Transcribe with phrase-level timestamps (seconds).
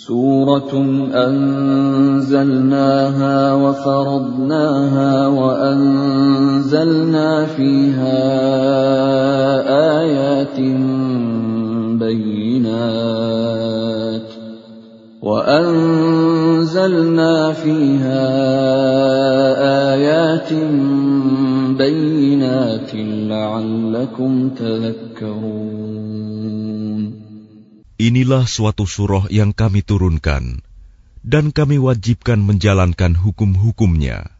[0.00, 0.72] سورة
[1.26, 8.22] أنزلناها وفرضناها وأنزلنا فيها
[10.00, 10.60] آيات
[12.00, 14.03] بينات
[15.24, 16.82] وأنزلنا
[17.52, 18.24] فيها
[19.92, 20.52] آيات
[21.76, 22.90] بينات
[23.28, 25.90] لعلكم تذكرون
[28.00, 30.64] Inilah suatu surah yang kami turunkan,
[31.20, 34.32] dan kami wajibkan menjalankan hukum-hukumnya.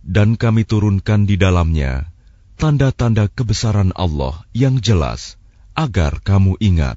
[0.00, 2.08] Dan kami turunkan di dalamnya
[2.56, 5.36] tanda-tanda kebesaran Allah yang jelas,
[5.76, 6.96] agar kamu ingat.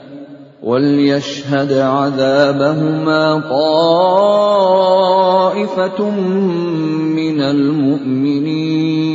[0.62, 4.50] وليشهد عذابهما طائفة
[7.16, 9.06] من المؤمنين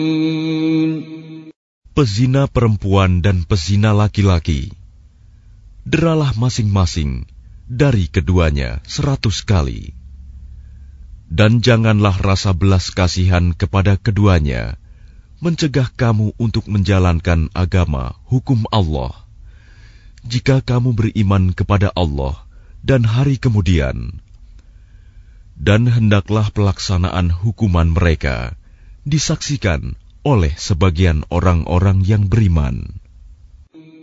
[1.92, 4.72] Pezina perempuan dan pezina laki-laki,
[5.84, 7.28] deralah masing-masing
[7.68, 9.92] dari keduanya seratus kali.
[11.28, 14.80] Dan janganlah rasa belas kasihan kepada keduanya
[15.44, 19.25] mencegah kamu untuk menjalankan agama hukum Allah.
[20.26, 22.46] Jika kamu beriman kepada Allah
[22.86, 24.22] dan hari kemudian,
[25.58, 28.58] dan hendaklah pelaksanaan hukuman mereka
[29.06, 33.02] disaksikan oleh sebagian orang-orang yang beriman.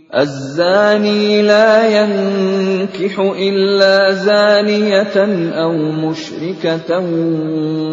[0.09, 5.17] الزاني لا ينكح إلا زانية
[5.53, 6.99] أو مشركة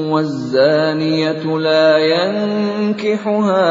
[0.09, 3.69] والزانية لا ينكحها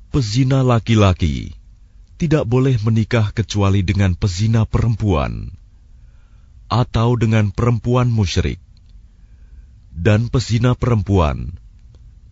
[0.09, 1.55] Pezina laki-laki
[2.19, 5.55] tidak boleh menikah kecuali dengan pezina perempuan
[6.67, 8.59] atau dengan perempuan musyrik.
[9.95, 11.55] Dan pezina perempuan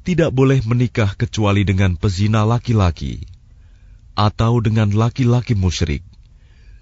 [0.02, 3.22] tidak boleh menikah kecuali dengan pezina laki-laki
[4.18, 6.02] atau dengan laki-laki musyrik.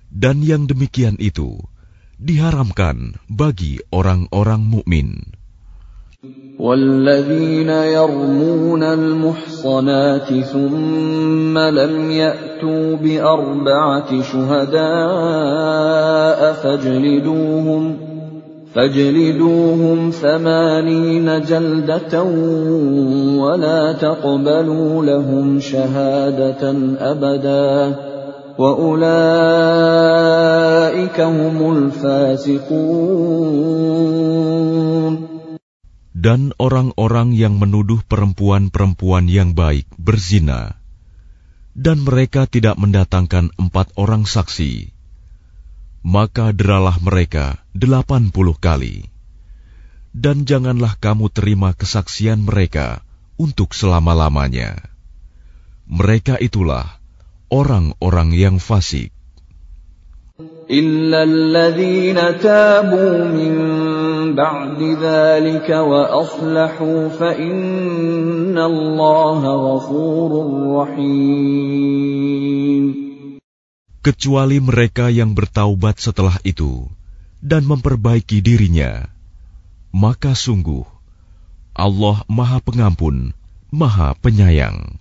[0.08, 1.60] Dan yang demikian itu
[2.19, 5.39] diharamkan bagi orang-orang mukmin.
[6.59, 14.79] والذين يرمون المحصنات ثم لم يأتوا بأربعة شهداء
[16.53, 17.97] فاجلدوهم
[18.75, 22.23] فاجلدوهم ثمانين جلدة
[23.39, 28.08] ولا تقبلوا لهم شهادة أبدا
[28.59, 28.67] Dan
[36.59, 40.75] orang-orang yang menuduh perempuan-perempuan yang baik berzina,
[41.71, 44.91] dan mereka tidak mendatangkan empat orang saksi,
[46.03, 49.07] maka deralah mereka delapan puluh kali.
[50.11, 53.07] Dan janganlah kamu terima kesaksian mereka
[53.39, 54.83] untuk selama-lamanya.
[55.87, 56.98] Mereka itulah
[57.50, 59.14] orang-orang yang fasik.
[60.64, 63.54] إلا الذين تابوا من
[64.34, 70.30] بعد ذلك وأصلحوا فإن الله غفور
[70.74, 71.64] رحيم
[74.04, 76.92] kecuali mereka yang bertaubat setelah itu
[77.40, 79.08] dan memperbaiki dirinya,
[79.96, 80.84] maka sungguh
[81.72, 83.32] Allah Maha Pengampun,
[83.72, 85.00] Maha Penyayang.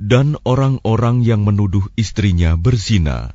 [0.00, 3.32] Dan orang-orang yang menuduh istrinya berzina,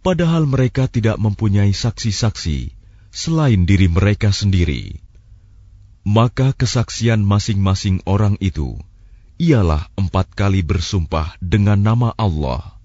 [0.00, 2.72] padahal mereka tidak mempunyai saksi-saksi
[3.12, 4.96] selain diri mereka sendiri,
[6.00, 8.80] maka kesaksian masing-masing orang itu
[9.36, 12.80] ialah empat kali bersumpah dengan nama Allah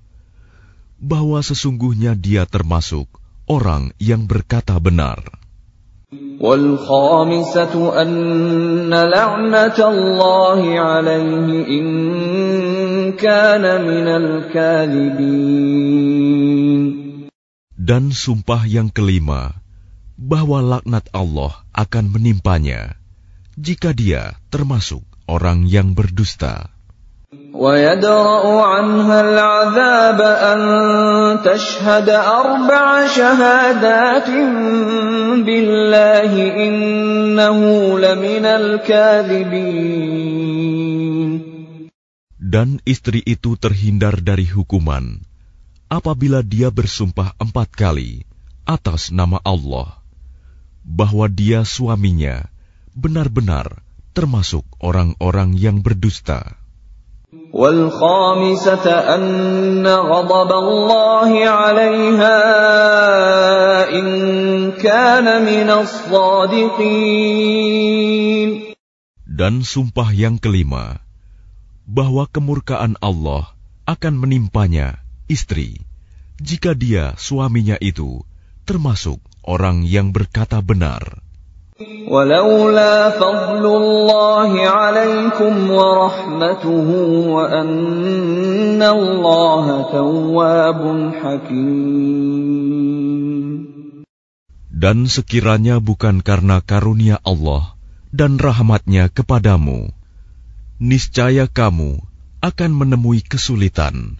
[0.99, 3.07] bahwa sesungguhnya dia termasuk
[3.47, 5.23] orang yang berkata benar.
[6.39, 12.68] والخامسة أن لعنة الله عليه إن كان من الكاذبين
[17.75, 19.53] Dan sumpah yang kelima,
[20.15, 22.95] bahwa laknat Allah akan menimpanya
[23.55, 26.75] jika dia termasuk orang yang berdusta.
[27.55, 30.59] ويدرأ عنها العذاب أن
[31.43, 34.29] تشهد أربع شهادات
[35.47, 36.31] بالله
[36.67, 37.59] إنه
[37.99, 40.05] لمن الكاذبين
[42.49, 45.23] Dan istri itu terhindar dari hukuman
[45.87, 48.27] apabila dia bersumpah empat kali
[48.67, 50.03] atas nama Allah
[50.85, 52.45] bahwa dia suaminya
[52.93, 53.81] benar-benar
[54.13, 56.59] termasuk orang-orang yang berdusta.
[57.55, 62.39] والخامسة أن غضب الله عليها
[63.91, 64.07] إن
[64.79, 66.95] كان من الصادقين
[69.35, 71.03] Dan sumpah yang kelima,
[71.89, 73.53] bahwa kemurkaan Allah
[73.85, 74.97] akan menimpanya
[75.29, 75.77] istri,
[76.41, 78.25] jika dia suaminya itu
[78.65, 81.25] termasuk orang yang berkata benar.
[82.07, 86.87] ولولا فضل الله عليكم ورحمته
[87.35, 90.81] وأن الله تواب
[91.19, 92.55] حكيم
[94.75, 97.75] Dan sekiranya bukan karena karunia Allah
[98.15, 99.91] dan rahmatnya kepadamu,
[100.79, 102.03] niscaya kamu
[102.43, 104.19] akan menemui kesulitan.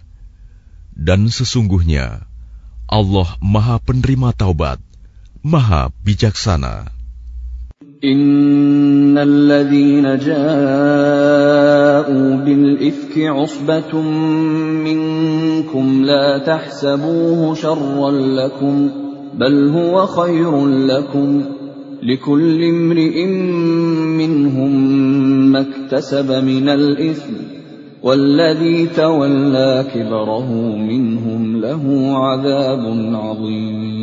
[0.96, 2.24] Dan sesungguhnya
[2.88, 4.80] Allah maha penerima taubat,
[5.44, 6.96] maha bijaksana.
[8.04, 10.36] إن الذين جاءوا
[12.36, 14.00] بالإفك عصبة
[14.84, 18.90] منكم لا تحسبوه شرا لكم
[19.34, 21.44] بل هو خير لكم
[22.02, 23.16] لكل امرئ
[24.20, 24.72] منهم
[25.52, 27.34] ما اكتسب من الإثم
[28.02, 31.84] والذي تولى كبره منهم له
[32.16, 32.84] عذاب
[33.14, 33.96] عظيم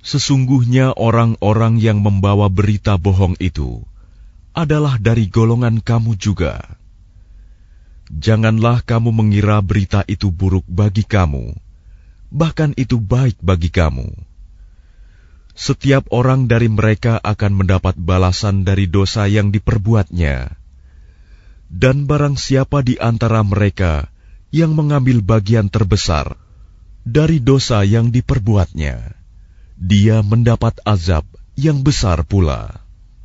[0.00, 3.84] Sesungguhnya orang-orang yang membawa berita bohong itu
[4.50, 6.58] adalah dari golongan kamu juga.
[8.10, 11.54] Janganlah kamu mengira berita itu buruk bagi kamu,
[12.34, 14.10] bahkan itu baik bagi kamu.
[15.55, 20.51] Setiap orang dari mereka akan mendapat balasan dari dosa yang diperbuatnya,
[21.71, 24.11] dan barang siapa di antara mereka
[24.51, 26.35] yang mengambil bagian terbesar
[27.07, 29.15] dari dosa yang diperbuatnya
[29.75, 31.27] dia mendapat azab
[31.59, 32.84] yang besar pula.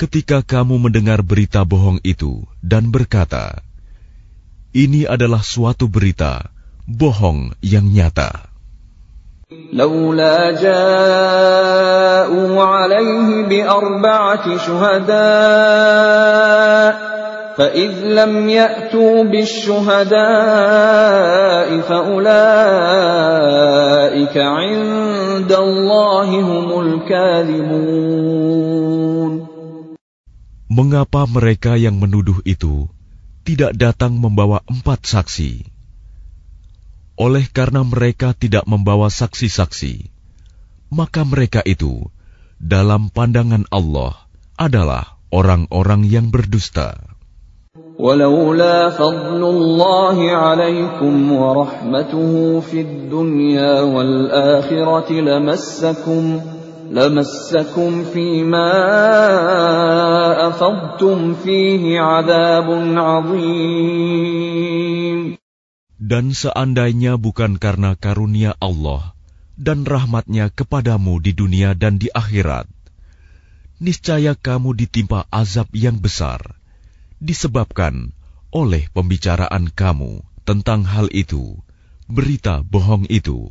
[0.00, 3.64] Ketika kamu mendengar berita bohong itu dan berkata,
[4.76, 6.52] "Ini adalah suatu berita
[6.84, 8.56] bohong yang nyata."
[9.72, 15.16] لولا جاءوا عليه بأربعة شهداء
[17.56, 20.18] فإذ لم يأتوا بالشهداء
[21.80, 22.26] فأولئك
[24.36, 28.49] عند الله هم الكاذبون
[30.70, 32.90] Mengapa mereka yang menuduh itu
[33.46, 35.62] tidak datang membawa empat saksi?
[37.16, 40.10] Oleh karena mereka tidak membawa saksi-saksi,
[40.90, 42.10] maka mereka itu
[42.58, 44.26] dalam pandangan Allah
[44.58, 46.98] adalah orang-orang yang berdusta.
[47.96, 56.40] ولولا فضل الله عليكم ورحمته في الدنيا والآخرة لمسكم
[56.90, 58.72] لمسكم فيما
[60.48, 64.56] أفضتم فيه عذاب عظيم
[65.96, 69.16] Dan seandainya bukan karena karunia Allah
[69.58, 72.70] dan rahmatnya kepadamu di dunia dan di akhirat,
[73.82, 76.38] niscaya kamu ditimpa azab yang besar,
[77.18, 78.14] disebabkan
[78.54, 81.58] oleh pembicaraan kamu tentang hal itu,
[82.06, 83.50] berita bohong itu.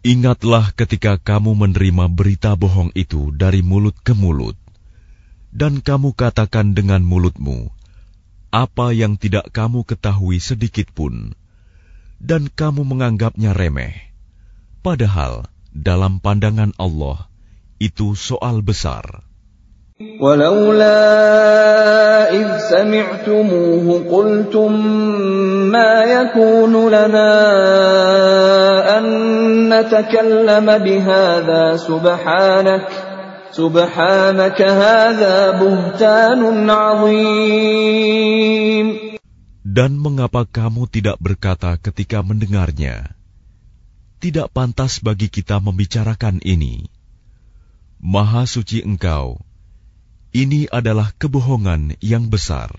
[0.00, 4.56] Ingatlah ketika kamu menerima berita bohong itu dari mulut ke mulut,
[5.52, 7.68] dan kamu katakan dengan mulutmu
[8.50, 11.36] apa yang tidak kamu ketahui sedikit pun,
[12.16, 13.94] dan kamu menganggapnya remeh,
[14.80, 17.28] padahal dalam pandangan Allah
[17.78, 19.29] itu soal besar.
[20.19, 20.99] ولولا
[22.35, 24.71] إذ سمعتموه قلتم
[25.71, 27.31] ما يكون لنا
[28.97, 29.05] أن
[29.71, 32.87] نتكلم بهذا سبحانك
[33.55, 37.95] سبحانك هذا بهتان عظيم
[39.75, 43.11] Dan mengapa kamu tidak berkata ketika mendengarnya,
[44.23, 46.87] tidak pantas bagi kita membicarakan ini.
[47.99, 49.43] Maha suci engkau,
[50.30, 52.70] ini adalah kebohongan yang besar.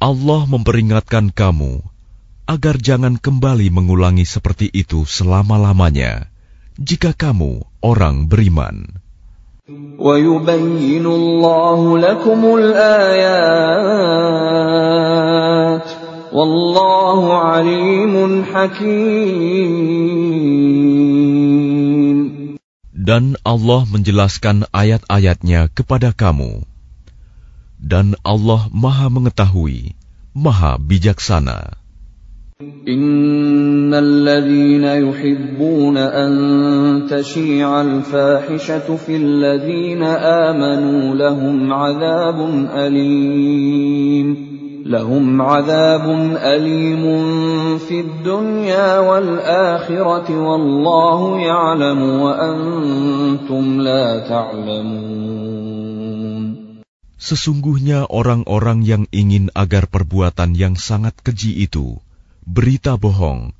[0.00, 1.72] Allah memperingatkan kamu
[2.50, 6.26] agar jangan kembali mengulangi seperti itu selama-lamanya
[6.74, 8.99] jika kamu orang beriman.
[9.99, 13.45] ويبين الله لكم الآيات
[16.33, 19.85] والله عليم حكيم
[23.05, 26.65] Dan Allah menjelaskan ayat-ayatnya kepada kamu.
[27.77, 29.93] Dan Allah maha mengetahui,
[30.33, 31.78] maha bijaksana.
[32.60, 36.32] إن الذين يحبون أن
[37.08, 42.38] تشيع الفاحشة في الذين آمنوا لهم عذاب
[42.76, 44.50] أليم
[44.84, 46.04] لهم عذاب
[46.36, 47.04] أليم
[47.78, 55.80] في الدنيا والآخرة والله يعلم وأنتم لا تعلمون
[57.20, 62.00] Sesungguhnya orang-orang yang ingin agar perbuatan yang sangat keji itu,
[62.49, 63.51] berita bohong,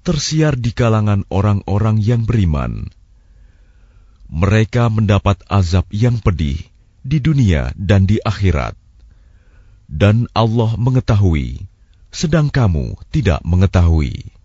[0.00, 2.88] tersiar di kalangan orang-orang yang beriman.
[4.30, 6.58] Mereka mendapat azab yang pedih
[7.02, 8.78] di dunia dan di akhirat.
[9.90, 11.66] Dan Allah mengetahui,
[12.14, 14.38] sedang kamu tidak mengetahui.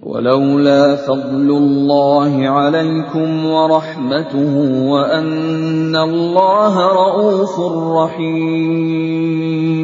[0.00, 4.56] ولولا فضل الله عليكم ورحمته
[4.88, 7.60] وأن الله رؤوف
[8.00, 9.80] رحيم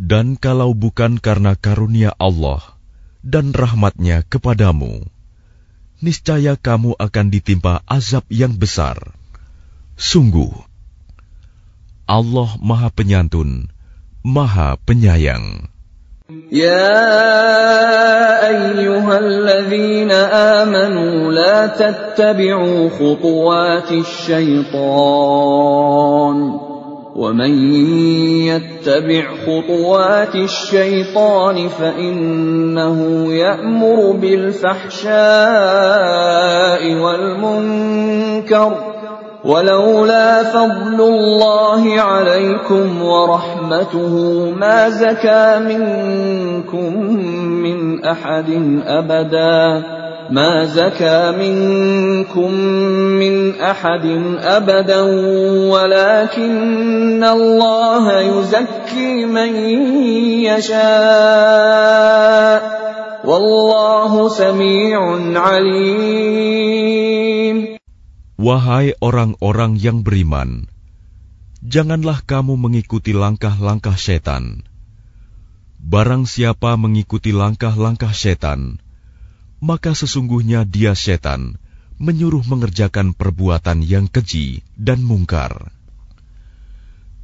[0.00, 2.64] Dan kalau bukan karena karunia Allah
[3.20, 5.04] dan rahmatnya kepadamu,
[6.00, 8.96] niscaya kamu akan ditimpa azab yang besar.
[10.00, 10.56] Sungguh,
[12.08, 13.68] Allah Maha Penyantun,
[14.24, 15.68] Maha Penyayang.
[16.52, 17.10] يا
[18.48, 20.10] أيها الذين
[20.62, 24.70] آمنوا لا تتبعوا خطوات الشيطان
[27.15, 27.73] ومن
[28.43, 35.13] يتبع خطوات الشيطان فإنه يأمر بالفحشاء
[36.95, 38.73] والمنكر
[39.45, 44.13] ولولا فضل الله عليكم ورحمته
[44.51, 46.97] ما زكى منكم
[47.63, 49.83] من أحد أبدا
[50.30, 52.52] ما زكى منكم
[53.18, 54.06] من أحد
[54.38, 55.00] أبدا
[55.74, 59.56] ولكن الله يزكي من
[60.46, 61.80] يشاء
[63.26, 65.00] والله سميع
[65.34, 66.80] عليم
[68.40, 70.64] Wahai orang-orang yang beriman,
[71.60, 74.64] janganlah kamu mengikuti langkah-langkah setan.
[75.76, 78.80] Barang siapa mengikuti langkah-langkah setan,
[79.65, 81.57] maka sesungguhnya dia setan
[81.97, 85.73] menyuruh mengerjakan perbuatan yang keji dan mungkar.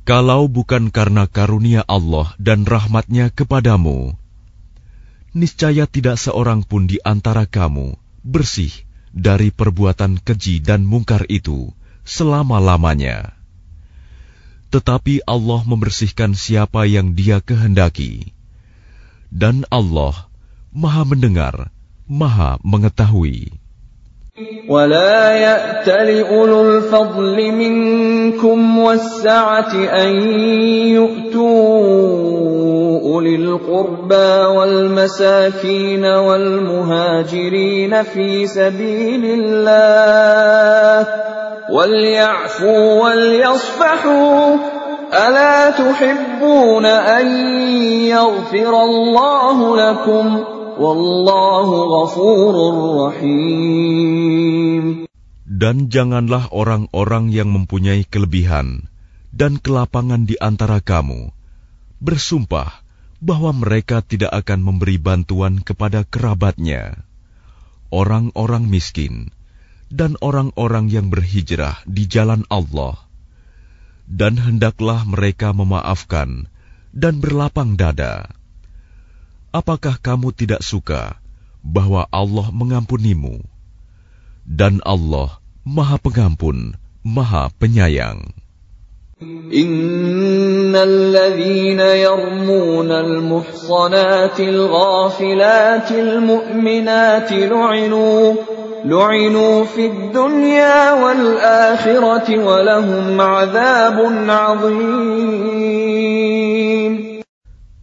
[0.02, 4.18] Kalau bukan karena karunia Allah dan rahmatnya kepadamu,
[5.38, 7.94] niscaya tidak seorang pun di antara kamu
[8.26, 8.74] bersih
[9.14, 11.70] dari perbuatan keji dan mungkar itu
[12.02, 13.38] selama-lamanya.
[14.72, 18.32] Tetapi Allah membersihkan siapa yang Dia kehendaki,
[19.30, 20.32] dan Allah
[20.72, 21.70] Maha Mendengar,
[22.12, 23.62] Maha Mengetahui.
[24.70, 30.10] ولا يأت لأولو الفضل منكم والسعة أن
[30.88, 31.52] يؤتوا
[33.02, 37.54] أولي القربى والمساكين والمهاجرين
[38.04, 41.08] في سبيل الله
[41.72, 44.56] وليعفوا وليصفحوا
[45.14, 47.28] ألا تحبون أن
[48.08, 50.44] يغفر الله لكم
[55.62, 58.90] Dan janganlah orang-orang yang mempunyai kelebihan
[59.30, 61.30] dan kelapangan di antara kamu
[62.02, 62.82] bersumpah
[63.22, 67.06] bahwa mereka tidak akan memberi bantuan kepada kerabatnya,
[67.94, 69.30] orang-orang miskin,
[69.94, 72.98] dan orang-orang yang berhijrah di jalan Allah,
[74.10, 76.50] dan hendaklah mereka memaafkan
[76.90, 78.41] dan berlapang dada
[79.55, 81.17] Apakah kamu tidak suka
[81.65, 83.41] bahwa Allah mengampunimu?
[84.47, 88.37] Dan Allah Maha Pengampun, Maha Penyayang.
[89.53, 98.35] إن الذين يرمون المحصنات الغافلات المؤمنات لعنوا
[98.85, 103.99] لعنوا في الدنيا والآخرة ولهم عذاب
[104.29, 105.67] عظيم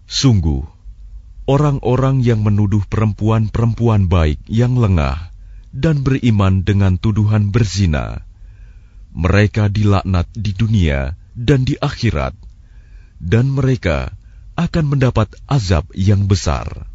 [0.06, 0.62] Sungguh,
[1.48, 5.34] orang-orang yang menuduh perempuan-perempuan baik yang lengah
[5.74, 8.24] dan beriman dengan tuduhan berzina,
[9.12, 12.38] mereka dilaknat di dunia dan di akhirat,
[13.18, 14.14] dan mereka
[14.54, 16.88] akan mendapat azab yang besar.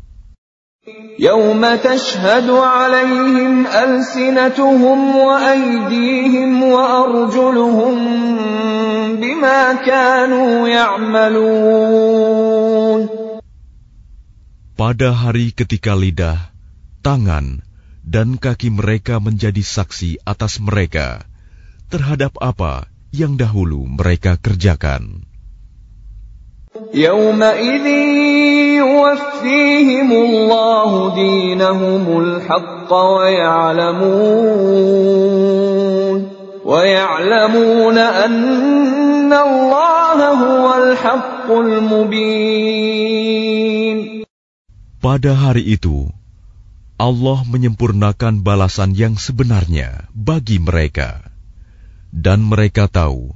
[1.18, 7.96] يوم تشهد عليهم ألسنتهم وأيديهم وأرجلهم
[9.20, 12.08] بما كانوا يعملون
[14.78, 16.38] Pada hari ketika lidah,
[17.02, 17.66] tangan,
[18.06, 21.26] dan kaki mereka menjadi saksi atas mereka
[21.92, 25.28] terhadap apa yang dahulu mereka kerjakan.
[26.94, 27.86] يومئذ
[28.78, 34.08] يوفيهم الله دينهم الحق ويعلمون
[36.64, 43.08] ويعلمون أن الله هو الحق المبين
[45.02, 46.10] Pada hari itu,
[46.98, 51.22] Allah menyempurnakan balasan yang sebenarnya bagi mereka.
[52.10, 53.30] Dan mereka tahu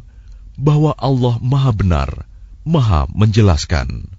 [0.58, 2.10] bahwa Allah Maha Benar,
[2.66, 4.10] Maha Menjelaskan.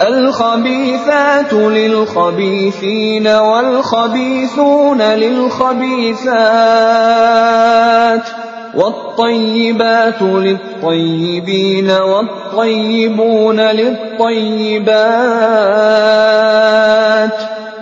[0.00, 6.30] الخبيثات للخبيثين والخبيثون للخبيثات
[8.75, 14.95] والطيبات للطيبين والطيبون للطيبات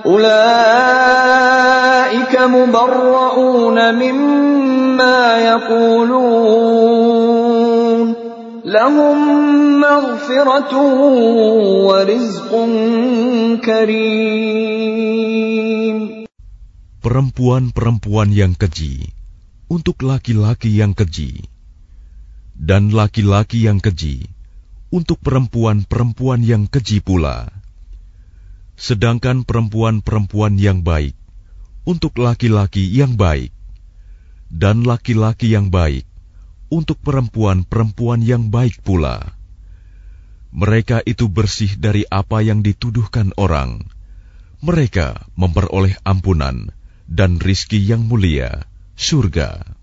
[0.06, 1.14] أولئك
[2.42, 6.94] مبرؤون مما يقولون
[8.66, 9.18] لهم
[9.82, 10.74] مغفرة
[11.90, 12.52] ورزق
[13.66, 14.94] كريم.
[17.04, 19.23] Perempuan-perempuan yang keji.
[19.74, 21.50] Untuk laki-laki yang keji,
[22.54, 24.30] dan laki-laki yang keji
[24.94, 27.50] untuk perempuan-perempuan yang keji pula.
[28.78, 31.18] Sedangkan perempuan-perempuan yang baik
[31.90, 33.50] untuk laki-laki yang baik,
[34.54, 36.06] dan laki-laki yang baik
[36.70, 39.34] untuk perempuan-perempuan yang baik pula.
[40.54, 43.90] Mereka itu bersih dari apa yang dituduhkan orang.
[44.62, 46.70] Mereka memperoleh ampunan
[47.10, 48.70] dan rizki yang mulia,
[49.04, 49.76] surga.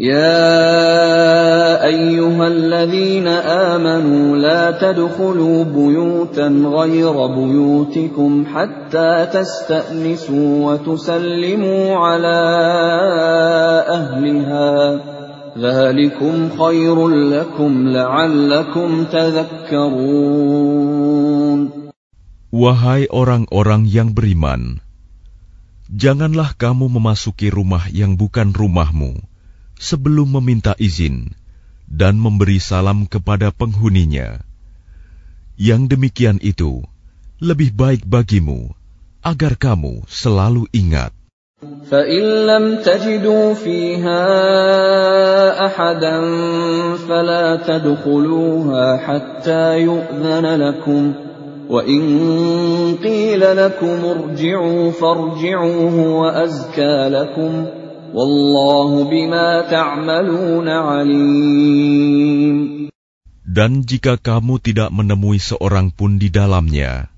[0.00, 12.40] يا أيها الذين آمنوا لا تدخلوا بيوتا غير بيوتكم حتى تستأنسوا وتسلموا على
[13.88, 15.00] أهلها.
[15.58, 20.48] ذلكم خير لكم لعلكم تذكرون.
[22.48, 24.80] Wahai orang-orang yang beriman,
[25.91, 29.21] janganlah kamu memasuki rumah yang bukan rumahmu
[29.77, 31.35] sebelum meminta izin
[31.89, 34.41] dan memberi salam kepada penghuninya.
[35.53, 36.81] Yang demikian itu
[37.37, 38.73] lebih baik bagimu
[39.21, 41.13] agar kamu selalu ingat.
[41.63, 44.23] فإن لم تجدوا فيها
[45.65, 46.17] أحدا
[47.07, 51.13] فلا تدخلوها حتى يؤذن لكم
[51.69, 52.01] وإن
[52.99, 57.53] قيل لكم ارجعوا فارجعوا هو أزكى لكم
[58.13, 62.57] والله بما تعملون عليم
[63.53, 67.13] Dan jika kamu tidak menemui seorang pun di dalamnya,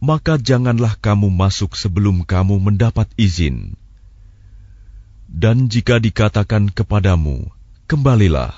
[0.00, 3.76] maka janganlah kamu masuk sebelum kamu mendapat izin.
[5.28, 7.52] Dan jika dikatakan kepadamu,
[7.84, 8.56] "Kembalilah,"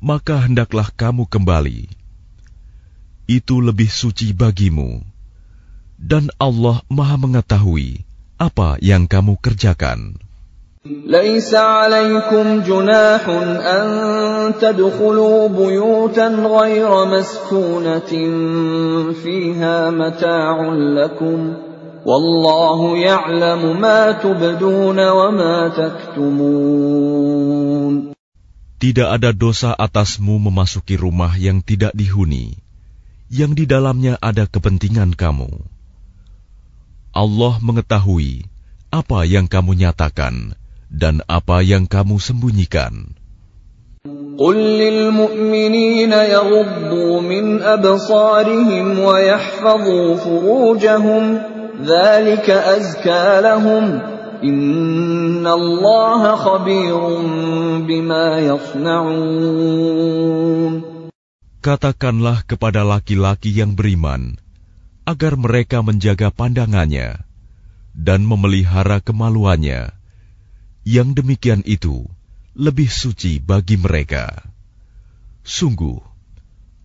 [0.00, 1.97] maka hendaklah kamu kembali.
[3.28, 5.00] itu lebih suci bagimu,
[5.96, 8.04] dan Allah Maha Mengetahui
[8.36, 10.20] apa yang kamu kerjakan.
[10.84, 13.24] ليس عليكم جناح
[13.64, 13.88] أن
[14.60, 18.12] تدخلوا بيوتا غير مسكونة
[19.24, 21.56] فيها متاع لكم
[22.04, 27.24] والله يعلم ما تبدون وما تكتمون
[28.74, 32.60] Tidak ada dosa atasmu memasuki rumah yang tidak dihuni,
[33.32, 35.50] yang di dalamnya ada kepentingan kamu.
[37.14, 38.46] Allah mengetahui
[38.90, 40.58] apa yang kamu nyatakan
[40.90, 43.18] dan apa yang kamu sembunyikan.
[44.38, 51.38] قل للمؤمنين يغضوا من أبصارهم ويحفظوا فروجهم
[51.86, 54.00] ذلك أزكى لهم
[54.44, 56.98] إن الله خبير
[57.86, 59.54] بما يصنعون
[61.59, 64.39] Katakanlah kepada laki-laki yang beriman,
[65.03, 67.19] agar mereka menjaga pandangannya
[67.91, 69.91] dan memelihara kemaluannya.
[70.87, 72.07] Yang demikian itu
[72.55, 74.39] lebih suci bagi mereka.
[75.43, 75.99] Sungguh,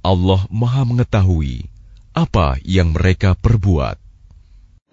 [0.03, 1.71] Allah Maha Mengetahui
[2.15, 4.04] apa yang mereka perbuat.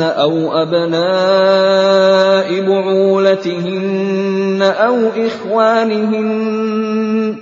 [0.00, 7.36] أو أبناء بعولتهن أو إخوانهن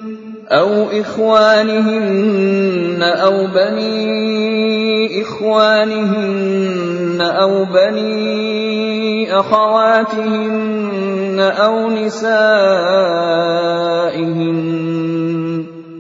[0.52, 13.22] أو إخوانهن أو بني إخوانهن أو بني أخواتهن أو نسائهن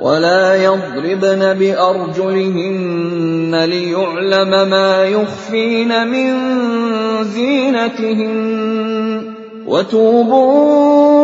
[0.00, 6.30] ولا يضربن بأرجلهن ليعلم ما يخفين من
[7.24, 8.36] زينتهن
[9.66, 11.16] وتوبوا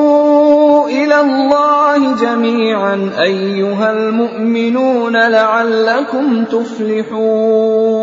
[0.89, 8.03] إلى الله جميعا أيها المؤمنون لعلكم تفلحون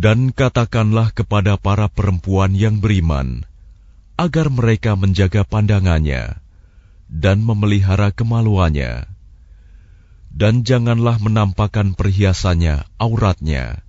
[0.00, 3.44] Dan katakanlah kepada para perempuan yang beriman,
[4.16, 6.40] agar mereka menjaga pandangannya
[7.15, 9.07] dan memelihara kemaluannya,
[10.35, 13.87] dan janganlah menampakkan perhiasannya, auratnya,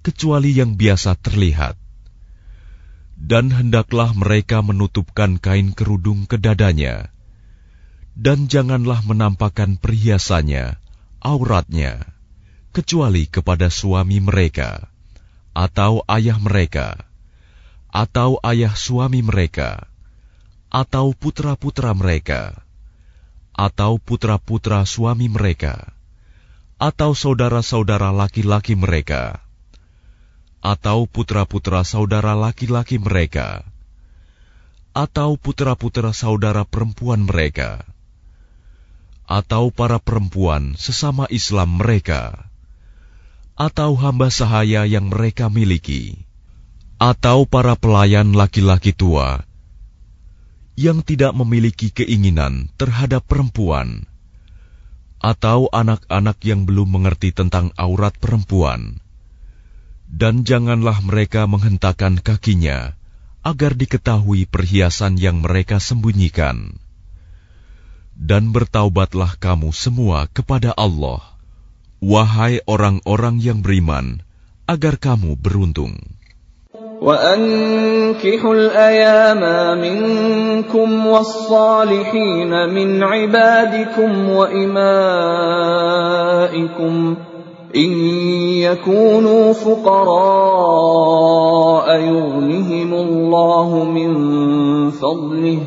[0.00, 1.76] kecuali yang biasa terlihat.
[3.14, 7.12] Dan hendaklah mereka menutupkan kain kerudung ke dadanya,
[8.16, 10.80] dan janganlah menampakkan perhiasannya,
[11.20, 12.00] auratnya,
[12.72, 14.88] kecuali kepada suami mereka,
[15.52, 16.96] atau ayah mereka,
[17.92, 19.93] atau ayah suami mereka,
[20.74, 22.66] atau putra-putra mereka,
[23.54, 25.94] atau putra-putra suami mereka,
[26.82, 29.38] atau saudara-saudara laki-laki mereka,
[30.58, 33.62] atau putra-putra saudara laki-laki mereka,
[34.90, 37.86] atau putra-putra saudara perempuan mereka,
[39.30, 42.50] atau para perempuan sesama Islam mereka,
[43.54, 46.18] atau hamba sahaya yang mereka miliki,
[46.98, 49.46] atau para pelayan laki-laki tua
[50.74, 54.06] yang tidak memiliki keinginan terhadap perempuan,
[55.22, 58.98] atau anak-anak yang belum mengerti tentang aurat perempuan,
[60.10, 62.94] dan janganlah mereka menghentakkan kakinya
[63.44, 66.80] agar diketahui perhiasan yang mereka sembunyikan.
[68.14, 71.20] Dan bertaubatlah kamu semua kepada Allah,
[71.98, 74.22] wahai orang-orang yang beriman,
[74.64, 75.98] agar kamu beruntung.
[77.03, 79.41] وأنكحوا الأيام
[79.81, 84.75] منكم والصالحين من عبادكم وإمائكم
[87.75, 87.91] إن
[88.67, 90.19] يكونوا فقراء
[91.99, 94.11] يغنهم الله من
[94.91, 95.59] فضله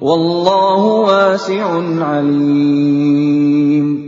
[0.00, 1.66] والله واسع
[2.02, 4.02] عليم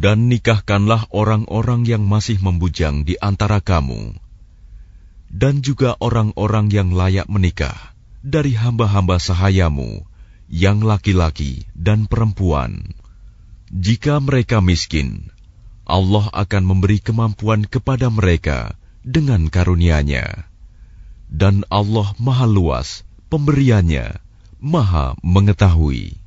[0.00, 4.16] Dan nikahkanlah orang-orang yang masih membujang di antara kamu,
[5.35, 7.75] dan juga orang-orang yang layak menikah
[8.23, 10.07] dari hamba-hamba sahayamu,
[10.47, 12.95] yang laki-laki dan perempuan.
[13.67, 15.27] Jika mereka miskin,
[15.83, 20.47] Allah akan memberi kemampuan kepada mereka dengan karunia-Nya.
[21.27, 24.23] Dan Allah Maha Luas pemberiannya,
[24.63, 26.24] Maha mengetahui.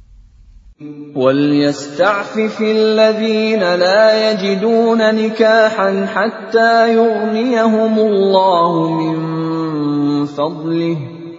[1.16, 9.16] وليستعفف الذين لا يجدون نكاحا حتى يغنيهم الله من
[10.26, 11.17] فضله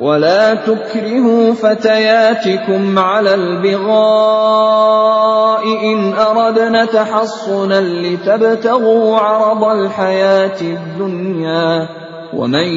[0.00, 3.86] ولا تكرهوا فتياتكم على البغاء
[5.92, 11.88] إن أردنا تحصنا لتبتغوا عرض الحياة الدنيا
[12.34, 12.68] ومن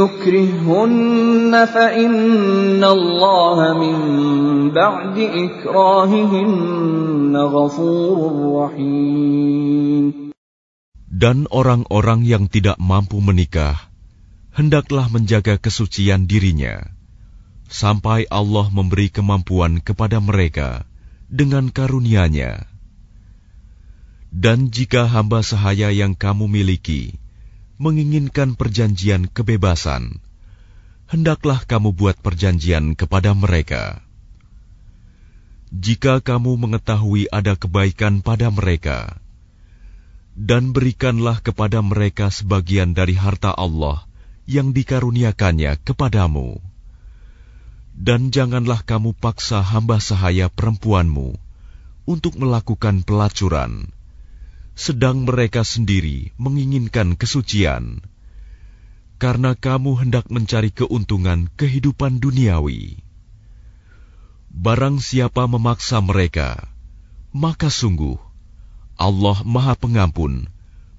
[0.00, 3.96] يكرههن فإن الله من
[4.70, 8.18] بعد إكراههن غفور
[8.64, 10.30] رحيم
[11.10, 13.90] Dan orang-orang yang tidak mampu menikah
[14.55, 16.87] hendaklah menjaga kesucian dirinya,
[17.67, 20.87] sampai Allah memberi kemampuan kepada mereka
[21.27, 22.63] dengan karunia-Nya.
[24.31, 27.19] Dan jika hamba sahaya yang kamu miliki
[27.75, 30.23] menginginkan perjanjian kebebasan,
[31.11, 33.99] hendaklah kamu buat perjanjian kepada mereka.
[35.75, 39.19] Jika kamu mengetahui ada kebaikan pada mereka,
[40.39, 44.07] dan berikanlah kepada mereka sebagian dari harta Allah
[44.45, 46.61] yang dikaruniakannya kepadamu.
[47.95, 51.33] Dan janganlah kamu paksa hamba sahaya perempuanmu
[52.05, 53.89] untuk melakukan pelacuran,
[54.77, 58.05] sedang mereka sendiri menginginkan kesucian,
[59.17, 63.01] karena kamu hendak mencari keuntungan kehidupan duniawi.
[64.51, 66.69] Barang siapa memaksa mereka,
[67.31, 68.19] maka sungguh
[68.95, 70.47] Allah Maha Pengampun,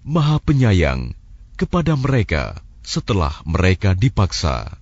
[0.05, 1.17] Maha Penyayang
[1.57, 4.82] kepada mereka setelah mereka dipaksa.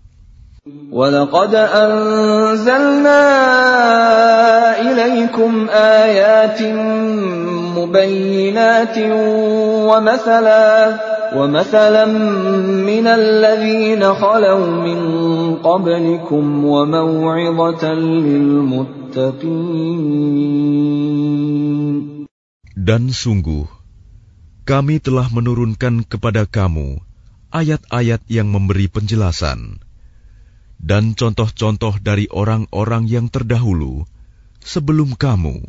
[0.91, 3.21] ولقد أنزلنا
[4.81, 6.61] إليكم آيات
[7.77, 8.97] مبينات
[9.89, 10.99] ومثلا
[11.35, 12.05] ومثلا
[12.85, 14.99] من الذين خلوا من
[15.55, 18.89] قبلكم وموعظة للمتقين
[22.79, 23.69] Dan sungguh,
[24.65, 26.97] kami telah menurunkan kepada kamu
[27.53, 29.81] ayat-ayat yang memberi penjelasan
[30.79, 34.07] dan contoh-contoh dari orang-orang yang terdahulu
[34.63, 35.59] sebelum kamu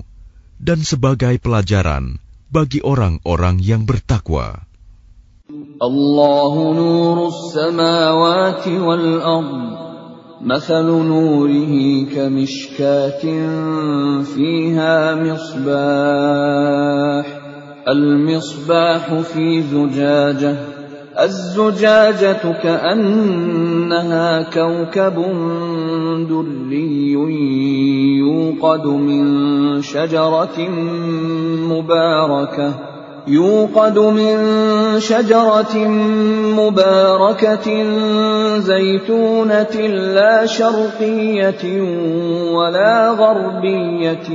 [0.63, 4.67] dan sebagai pelajaran bagi orang-orang yang bertakwa.
[5.83, 9.81] Allahu nurus samawati wal ard
[10.41, 13.21] مثل نوره كمشكاة
[14.25, 16.41] فيها مصباح
[17.89, 20.74] المصباح في زجاجه
[21.20, 25.16] الزجاجة كأنها كوكب
[26.30, 27.12] دري
[28.20, 30.70] يوقد من شجرة
[31.70, 32.74] مباركة
[33.28, 34.38] يوقد من
[35.00, 35.78] شجرة
[36.58, 37.84] مباركة
[38.60, 41.82] زيتونة لا شرقية
[42.52, 44.30] ولا غربية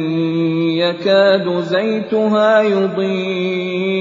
[0.81, 4.01] يكاد زيتها يضيء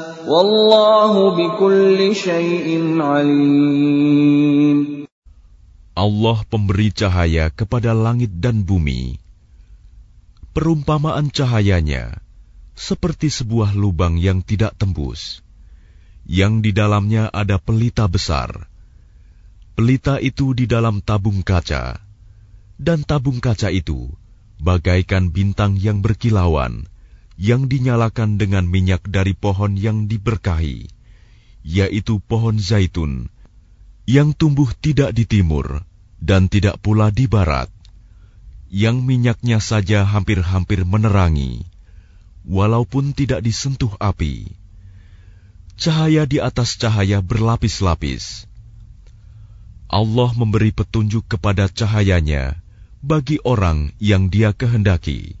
[0.21, 4.77] Wallahu bikulli syai'in alim.
[5.97, 9.17] Allah pemberi cahaya kepada langit dan bumi.
[10.51, 12.19] Perumpamaan cahayanya
[12.75, 15.39] seperti sebuah lubang yang tidak tembus,
[16.27, 18.67] yang di dalamnya ada pelita besar.
[19.79, 22.03] Pelita itu di dalam tabung kaca,
[22.75, 24.11] dan tabung kaca itu
[24.59, 26.90] bagaikan bintang yang berkilauan
[27.41, 30.85] yang dinyalakan dengan minyak dari pohon yang diberkahi,
[31.65, 33.33] yaitu pohon zaitun,
[34.05, 35.81] yang tumbuh tidak di timur
[36.21, 37.65] dan tidak pula di barat,
[38.69, 41.65] yang minyaknya saja hampir-hampir menerangi,
[42.45, 44.45] walaupun tidak disentuh api.
[45.81, 48.45] Cahaya di atas cahaya berlapis-lapis.
[49.89, 52.61] Allah memberi petunjuk kepada cahayanya
[53.01, 55.40] bagi orang yang Dia kehendaki.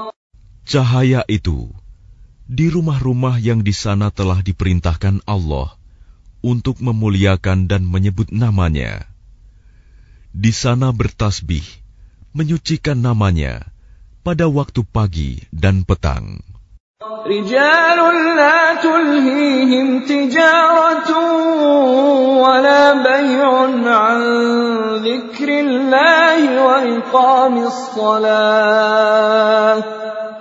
[0.66, 1.70] Cahaya itu
[2.46, 5.74] di rumah-rumah yang di sana telah diperintahkan Allah
[6.42, 9.06] untuk memuliakan dan menyebut namanya
[10.36, 11.64] di sana bertasbih,
[12.36, 13.64] menyucikan namanya
[14.20, 16.44] pada waktu pagi dan petang.
[17.26, 17.98] رجال
[18.36, 21.10] لا تلهيهم تجارة
[22.40, 23.50] ولا بيع
[23.84, 24.20] عن
[25.04, 28.96] ذكر الله وإقام الصلاة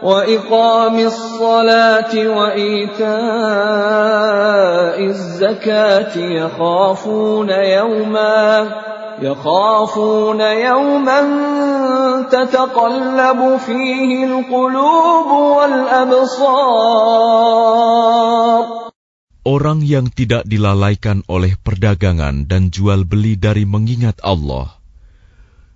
[0.04, 3.08] وإقام الصلاة وإيتاء
[5.06, 8.86] الزكاة يخافون يوماً
[9.22, 11.22] يخافون يوما
[12.28, 16.76] تتقلب فيه القلوب والأبصار
[19.46, 24.74] Orang yang tidak dilalaikan oleh perdagangan dan jual beli dari mengingat Allah,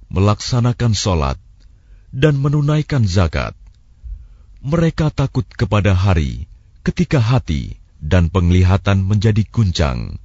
[0.09, 1.37] melaksanakan sholat,
[2.09, 3.53] dan menunaikan zakat,
[4.64, 6.48] mereka takut kepada hari
[6.80, 10.16] ketika hati dan penglihatan menjadi guncang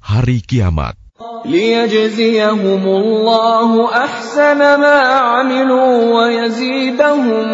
[0.00, 0.96] hari kiamat.
[1.44, 7.44] Liyajziyahumullahu ahsana ma 'amilu wa yazidahum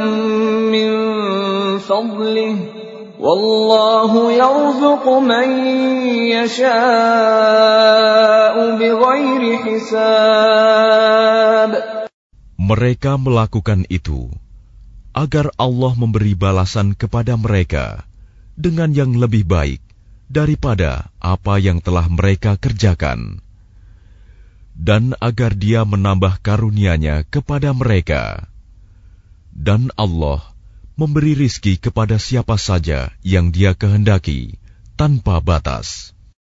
[0.70, 0.94] min
[1.83, 2.55] fadlih.
[3.18, 5.51] Wallahu yarzuqu man
[6.38, 7.18] yasha'u
[8.79, 11.74] bighairi hisab.
[12.62, 14.31] Mereka melakukan itu
[15.18, 18.07] agar Allah memberi balasan kepada mereka
[18.54, 19.83] dengan yang lebih baik
[20.31, 23.42] daripada apa yang telah mereka kerjakan
[24.78, 28.46] dan agar Dia menambah karunia-Nya kepada mereka.
[29.50, 30.54] Dan Allah
[30.94, 34.54] memberi rizki kepada siapa saja yang Dia kehendaki
[34.94, 36.14] tanpa batas.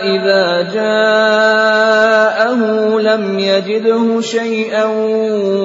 [0.00, 2.60] إذا جاءه
[3.00, 4.84] لم يجده شيئا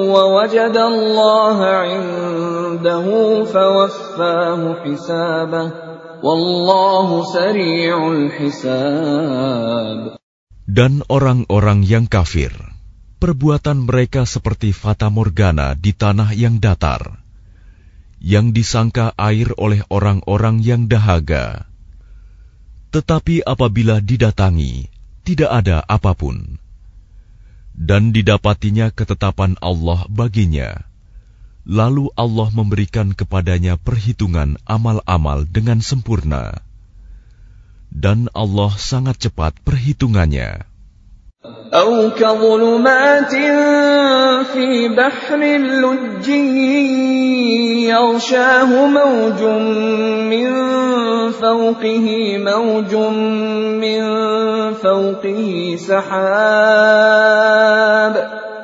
[0.09, 3.05] ووجد الله عنده
[3.43, 5.85] فوفاه حسابه
[6.25, 10.17] Wallahu sari'ul hisab.
[10.65, 12.49] Dan orang-orang yang kafir,
[13.21, 17.21] perbuatan mereka seperti fata morgana di tanah yang datar,
[18.17, 21.68] yang disangka air oleh orang-orang yang dahaga.
[22.90, 24.90] Tetapi apabila didatangi,
[25.22, 26.58] tidak ada apa pun.
[27.70, 30.90] Dan didapatinya ketetapan Allah baginya
[31.68, 36.64] Lalu Allah memberikan kepadanya perhitungan amal-amal dengan sempurna.
[37.92, 40.64] Dan Allah sangat cepat perhitungannya.
[41.74, 43.34] أو كظلمات
[44.44, 46.68] في بحر لجي
[47.88, 49.42] يغشاه موج
[50.30, 50.50] من
[51.30, 52.94] فوقه موج
[53.80, 54.02] من
[54.74, 57.20] فوقه سحاب.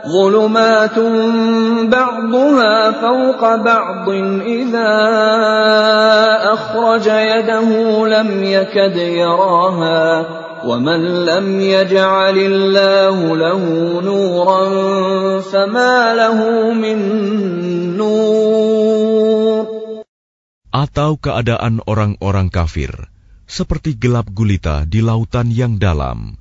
[0.06, 0.98] ظلمات
[1.88, 4.08] بعضها فوق بعض
[4.46, 4.92] إذا
[6.52, 10.45] أخرج يده لم يكد يراها.
[10.65, 13.63] ومن لم يجعل الله له
[14.01, 14.63] نورا
[15.41, 16.39] فما له
[16.73, 16.97] من
[17.97, 19.65] نور
[20.71, 23.11] Atau keadaan orang-orang kafir,
[23.43, 26.39] seperti gelap gulita di lautan yang dalam,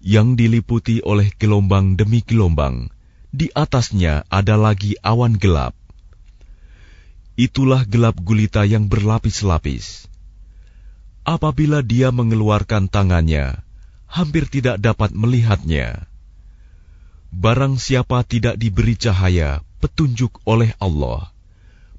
[0.00, 2.88] yang diliputi oleh gelombang demi gelombang,
[3.28, 5.76] di atasnya ada lagi awan gelap.
[7.36, 10.08] Itulah gelap gulita yang berlapis-lapis.
[11.21, 13.61] Apabila dia mengeluarkan tangannya,
[14.09, 16.09] hampir tidak dapat melihatnya.
[17.31, 21.31] Barang siapa tidak diberi cahaya petunjuk oleh Allah,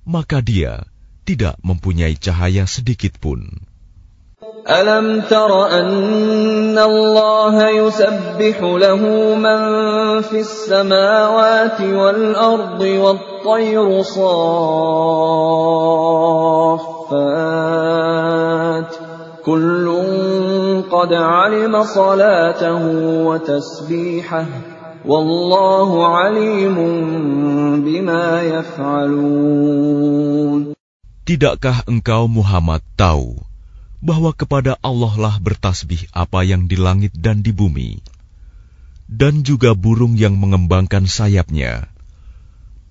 [0.04, 0.84] maka dia
[1.22, 3.46] tidak mempunyai cahaya sedikit pun.
[4.62, 14.22] Alam tara anna Allah yusabbihu lahu man fis samawati wal ardi wat tayru saffat
[20.91, 22.83] قد علم صلاته
[23.27, 24.45] وتسبيحه
[25.05, 26.77] والله عليم
[27.85, 29.97] بما يفعلون
[31.27, 33.43] Tidakkah engkau Muhammad tahu
[33.99, 37.99] bahwa kepada Allah lah bertasbih apa yang di langit dan di bumi,
[39.11, 41.91] dan juga burung yang mengembangkan sayapnya.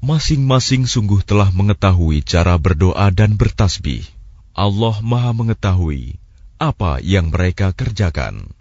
[0.05, 4.05] Masing-masing sungguh telah mengetahui cara berdoa dan bertasbih.
[4.53, 6.19] Allah Maha Mengetahui
[6.62, 8.53] apa yang mereka kerjakan.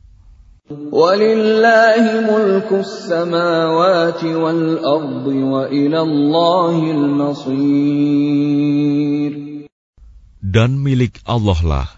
[10.40, 11.88] Dan milik Allah lah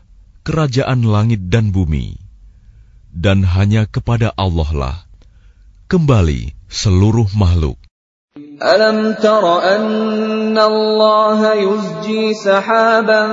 [0.42, 2.18] kerajaan langit dan bumi,
[3.14, 4.96] dan hanya kepada Allah lah
[5.86, 7.81] kembali seluruh makhluk.
[8.62, 13.26] ألم تر أن الله يزجي سحابا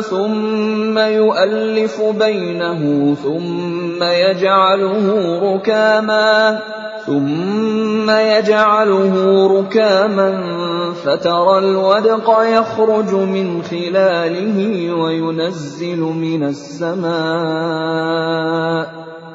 [0.00, 6.60] ثم يؤلف بينه ثم يجعله ركاما
[7.06, 10.42] ثم يجعله ركاما
[11.04, 17.12] فترى الودق يخرج من خلاله وينزل من السماء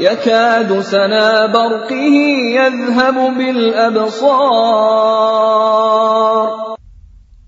[0.00, 2.16] يكاد سنا برقه
[2.52, 4.76] يذهب بالأبصار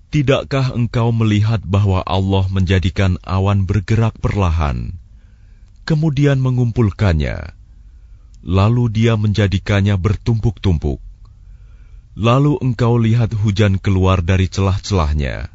[0.09, 4.97] Tidakkah engkau melihat bahwa Allah menjadikan awan bergerak perlahan,
[5.85, 7.53] kemudian mengumpulkannya,
[8.41, 10.97] lalu dia menjadikannya bertumpuk-tumpuk.
[12.17, 15.53] Lalu engkau lihat hujan keluar dari celah-celahnya.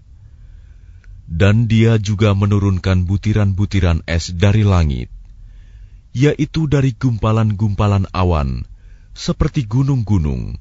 [1.26, 5.10] Dan dia juga menurunkan butiran-butiran es dari langit,
[6.14, 8.64] yaitu dari gumpalan-gumpalan awan,
[9.12, 10.56] seperti gunung-gunung.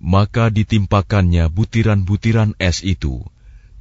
[0.00, 3.24] Maka ditimpakannya butiran-butiran es itu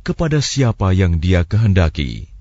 [0.04, 2.34] kepada siapa yang dia kehendaki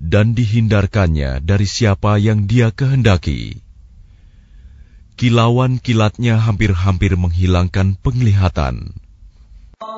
[0.00, 3.64] dan dihindarkannya dari siapa yang dia kehendaki.
[5.16, 8.92] Kilauan kilatnya hampir-hampir menghilangkan penglihatan.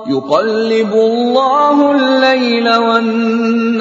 [0.09, 3.79] يقلب الله الليل والنهار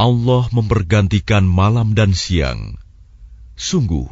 [0.00, 2.78] Allah mempergantikan malam dan siang.
[3.58, 4.08] Sungguh,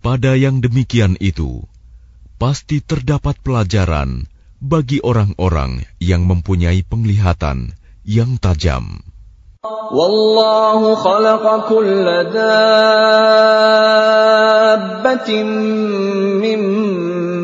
[0.00, 1.62] pada yang demikian itu,
[2.40, 4.26] pasti terdapat pelajaran
[4.58, 7.76] bagi orang-orang yang mempunyai penglihatan
[8.08, 9.04] yang tajam.
[9.64, 10.96] Wallahu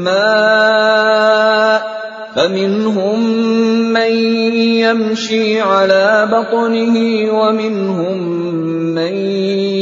[0.04, 1.90] mimma
[2.36, 3.20] فمنهم
[3.92, 4.12] من
[4.80, 6.96] يمشي على بطنه
[7.40, 8.18] ومنهم
[8.94, 9.14] من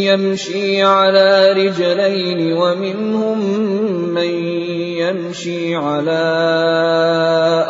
[0.03, 3.39] يمشي على رجلين ومنهم
[4.15, 4.35] من
[4.99, 6.25] يمشي على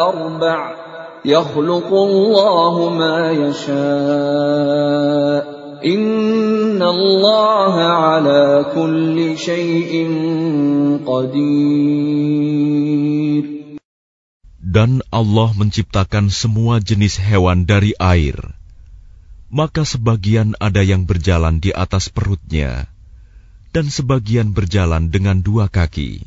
[0.00, 0.74] أربع.
[1.24, 4.78] يخلق الله ما يشاء.
[5.84, 7.38] Innallaha
[8.18, 10.10] ala kulli shay’in
[11.06, 11.78] qadir.
[14.58, 18.36] Dan Allah menciptakan semua jenis hewan dari air.
[19.48, 22.84] Maka sebagian ada yang berjalan di atas perutnya,
[23.72, 26.20] dan sebagian berjalan dengan dua kaki.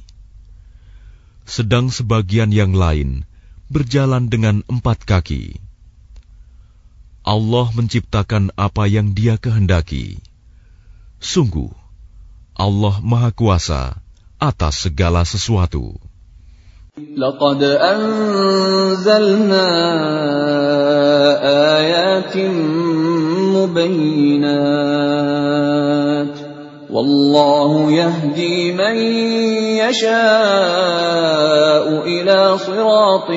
[1.45, 3.29] Sedang sebagian yang lain
[3.69, 5.70] berjalan dengan empat kaki
[7.26, 10.22] Allah menciptakan apa yang Dia kehendaki.
[11.18, 11.74] Sungguh,
[12.54, 13.98] Allah Maha Kuasa
[14.38, 15.98] atas segala sesuatu.
[16.96, 19.68] لقد أنزلنا
[21.76, 22.36] آيات
[23.52, 24.56] مبينات
[26.90, 28.96] والله يهدي من
[29.76, 30.16] يشاء
[32.08, 33.30] إلى صراط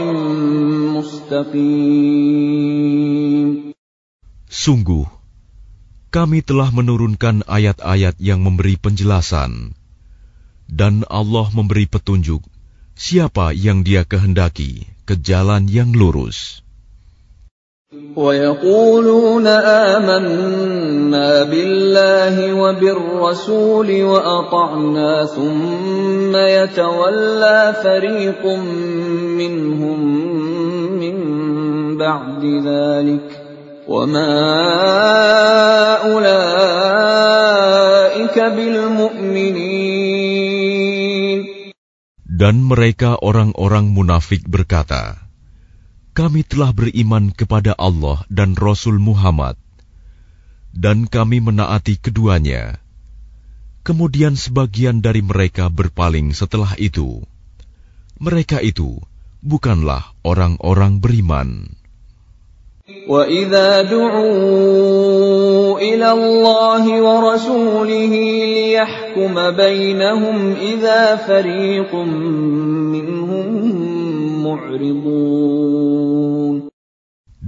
[0.95, 2.49] مستقيم
[4.53, 5.05] Sungguh,
[6.09, 9.77] kami telah menurunkan ayat-ayat yang memberi penjelasan,
[10.65, 12.41] dan Allah memberi petunjuk
[12.97, 16.65] siapa yang Dia kehendaki ke jalan yang lurus.
[18.15, 19.47] ويقولون
[19.97, 28.45] آمنا بالله وبالرسول وأطعنا ثم يتولى فريق
[29.41, 29.99] منهم
[31.01, 31.17] من
[31.97, 33.32] بعد ذلك
[33.89, 34.31] وما
[36.05, 37.49] أولئك
[38.37, 40.19] بالمؤمنين
[42.39, 45.27] Dan mereka orang-orang munafik berkata,
[46.15, 49.59] Kami telah beriman kepada Allah dan Rasul Muhammad,
[50.71, 52.79] dan kami menaati keduanya.
[53.83, 57.19] Kemudian sebagian dari mereka berpaling setelah itu.
[58.23, 59.03] Mereka itu
[59.43, 61.75] bukanlah orang-orang beriman.
[63.09, 68.13] وإذا دعوا إلى الله ورسوله
[68.57, 71.95] ليحكم بينهم إذا فريق
[72.93, 73.47] منهم
[74.43, 75.69] معرضون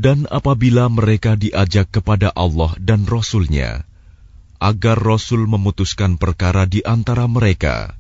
[0.02, 3.86] Dan apabila mereka diajak kepada Allah dan Rasul-Nya,
[4.58, 7.94] agar Rasul memutuskan perkara di antara mereka,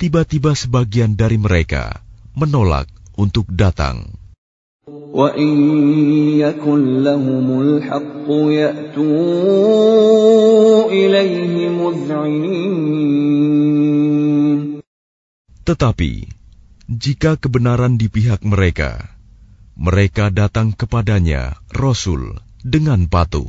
[0.00, 2.00] tiba-tiba sebagian dari mereka
[2.32, 2.88] menolak
[3.20, 4.17] untuk datang.
[5.14, 5.50] وإن
[6.42, 9.14] يكن لهم الحق يأتوا
[10.90, 13.44] إليه مذعنين
[15.64, 16.28] Tetapi,
[16.92, 19.16] jika kebenaran di pihak mereka,
[19.80, 23.48] mereka datang kepadanya, Rasul, dengan patuh.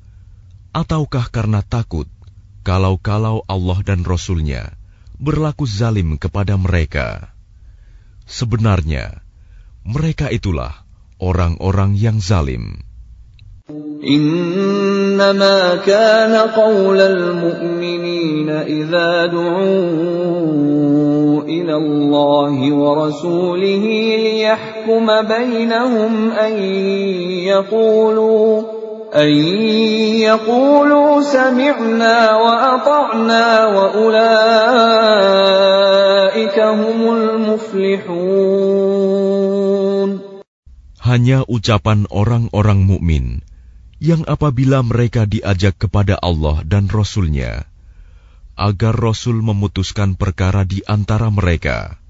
[0.76, 2.04] Ataukah karena takut
[2.66, 4.76] kalau-kalau Allah dan Rasul-Nya
[5.16, 7.32] berlaku zalim kepada mereka?
[8.26, 9.22] Sebenarnya,
[9.86, 10.84] mereka itulah
[11.22, 12.82] orang-orang yang zalim.
[14.06, 20.76] إنما كان قول المؤمنين إذا دعوا
[21.42, 23.84] إلى الله ورسوله
[24.22, 26.52] ليحكم بينهم أن
[27.50, 28.62] يقولوا
[29.14, 29.32] أن
[30.20, 34.16] يقولوا سمعنا وأطعنا وأولئك
[36.60, 38.66] هم المفلحون
[41.06, 43.46] Hanya ucapan orang-orang mukmin
[44.02, 47.62] yang apabila mereka diajak kepada Allah dan Rasul-Nya,
[48.58, 52.02] agar Rasul memutuskan perkara di antara mereka,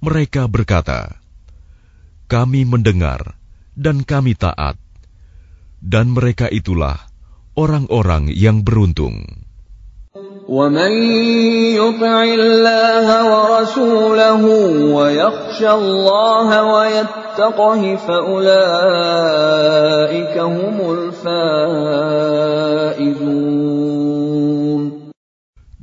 [0.00, 1.20] mereka berkata,
[2.32, 3.36] Kami mendengar
[3.76, 4.80] dan kami taat,
[5.84, 7.00] dan mereka itulah
[7.56, 9.40] orang-orang yang beruntung.
[10.50, 10.92] ومن
[11.78, 14.42] يطع الله ورسوله
[14.90, 18.56] ويخشى الله ويتقه فأولئك
[20.38, 22.10] هم الفائزون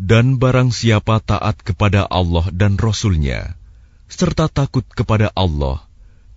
[0.07, 3.59] Dan barang siapa taat kepada Allah dan Rasul-Nya,
[4.07, 5.83] serta takut kepada Allah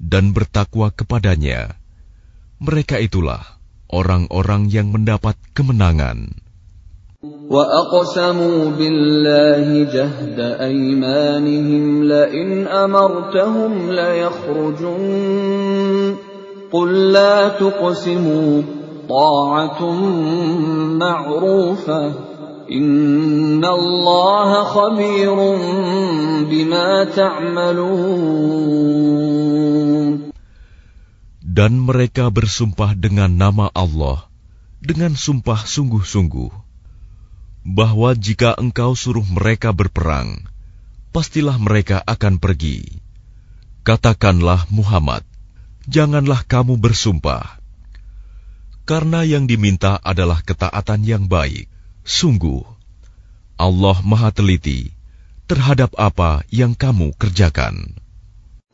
[0.02, 1.78] dan bertakwa kepadanya,
[2.58, 3.53] mereka itulah
[3.90, 6.40] orang-orang yang mendapat kemenangan.
[7.50, 15.04] وأقسموا بالله جهد أيمانهم لئن أمرتهم ليخرجن
[16.72, 18.62] قل لا تقسموا
[19.08, 19.94] طاعة
[20.96, 22.12] معروفة
[22.72, 25.34] إن الله خبير
[26.50, 28.70] بما تعملون
[31.55, 34.27] dan mereka bersumpah dengan nama Allah,
[34.83, 36.51] dengan sumpah sungguh-sungguh,
[37.63, 40.43] bahwa jika engkau suruh mereka berperang,
[41.15, 42.99] pastilah mereka akan pergi.
[43.87, 45.23] Katakanlah Muhammad,
[45.87, 47.63] janganlah kamu bersumpah.
[48.83, 51.71] Karena yang diminta adalah ketaatan yang baik.
[52.03, 52.67] Sungguh,
[53.55, 54.91] Allah Maha Teliti
[55.47, 58.04] terhadap apa yang kamu kerjakan.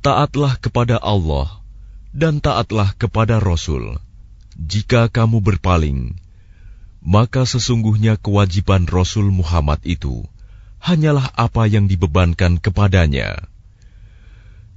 [0.00, 1.60] taatlah kepada Allah
[2.16, 4.00] dan taatlah kepada Rasul.
[4.56, 6.16] Jika kamu berpaling,
[7.04, 10.24] maka sesungguhnya kewajiban Rasul Muhammad itu
[10.80, 13.44] hanyalah apa yang dibebankan kepadanya.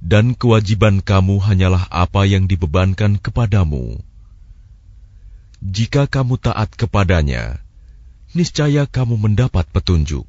[0.04, 3.96] Dan kewajiban kamu hanyalah apa yang dibebankan kepadamu.
[5.64, 7.64] Jika kamu taat kepadanya,
[8.36, 10.28] niscaya kamu mendapat petunjuk.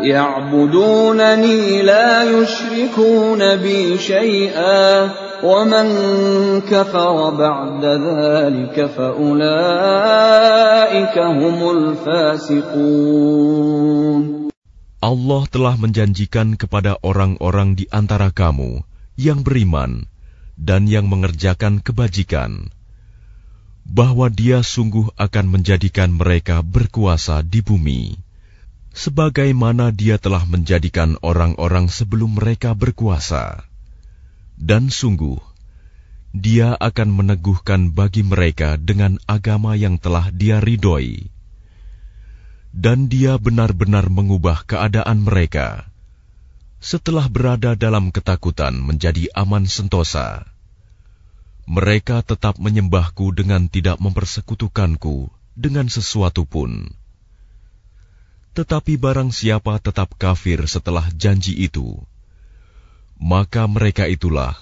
[0.00, 5.10] يعبدونني لا يشركون بي شيئا
[5.42, 5.86] ومن
[6.60, 9.58] كفر بعد ذلك فاولئك
[11.18, 13.22] هم الفاسقون
[15.02, 18.86] Allah telah menjanjikan kepada orang-orang di antara kamu
[19.18, 20.06] yang beriman
[20.54, 22.70] dan yang mengerjakan kebajikan,
[23.82, 28.14] bahwa Dia sungguh akan menjadikan mereka berkuasa di bumi,
[28.97, 33.61] sebagaimana Dia telah menjadikan orang-orang sebelum mereka berkuasa.
[34.57, 35.37] Dan sungguh,
[36.33, 41.37] Dia akan meneguhkan bagi mereka dengan agama yang telah Dia ridhoi
[42.77, 45.89] dan dia benar-benar mengubah keadaan mereka.
[46.77, 50.45] Setelah berada dalam ketakutan menjadi aman sentosa,
[51.65, 56.93] mereka tetap menyembahku dengan tidak mempersekutukanku dengan sesuatu pun.
[58.57, 61.93] Tetapi barang siapa tetap kafir setelah janji itu,
[63.21, 64.57] maka mereka itulah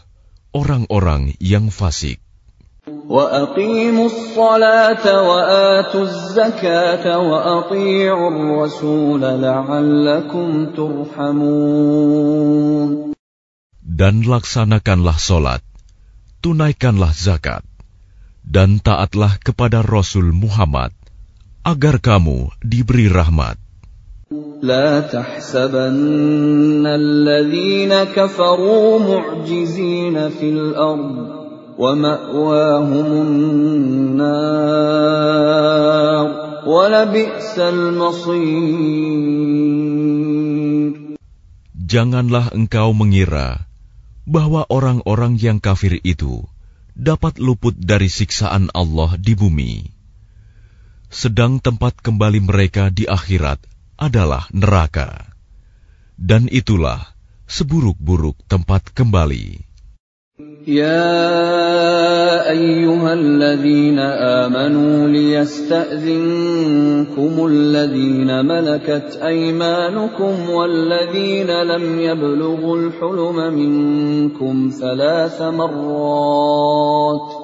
[0.52, 2.20] orang-orang yang fasik.
[13.80, 15.64] Dan laksanakanlah solat,
[16.44, 17.64] tunaikanlah zakat,
[18.44, 20.92] dan taatlah kepada Rasul Muhammad,
[21.64, 23.65] agar kamu diberi rahmat.
[24.63, 31.17] لا تحسبن الذين كفروا معجزين في الأرض
[31.79, 34.31] ومأواهم النار
[36.63, 39.01] ولبئس المصير
[41.91, 43.67] Janganlah engkau mengira
[44.23, 46.47] bahwa orang-orang yang kafir itu
[46.95, 49.91] dapat luput dari siksaan Allah di bumi.
[51.11, 53.59] Sedang tempat kembali mereka di akhirat
[54.01, 55.29] adalah neraka.
[56.17, 57.01] Dan itulah
[57.49, 59.71] seburuk-buruk tempat kembali.
[60.67, 65.87] يا أيها الذين آمنوا ليستأذنكم
[67.47, 77.44] الذين ملكت أيمانكم والذين لم يبلغوا الحلم منكم ثلاث مرات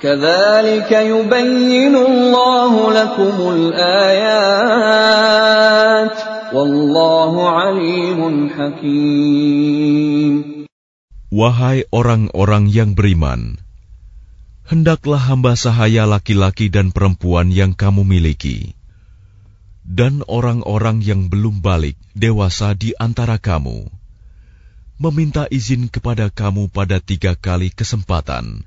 [0.00, 4.50] كذلك يبين الله لكم الآيات
[6.56, 10.34] والله عليم حكيم
[11.30, 13.54] Wahai orang-orang yang beriman,
[14.66, 18.74] hendaklah hamba sahaya laki-laki dan perempuan yang kamu miliki,
[19.86, 23.86] dan orang-orang yang belum balik dewasa di antara kamu,
[24.98, 28.66] meminta izin kepada kamu pada tiga kali kesempatan,